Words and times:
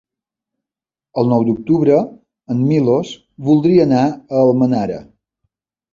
El 1.23 1.29
nou 1.33 1.43
d'octubre 1.49 1.99
en 2.55 2.63
Milos 2.71 3.13
voldria 3.49 3.87
anar 3.89 4.03
a 4.09 4.45
Almenara. 4.47 4.99